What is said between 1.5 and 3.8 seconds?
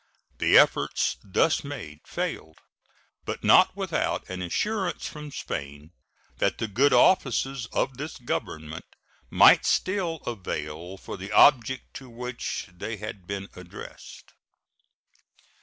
made failed, but not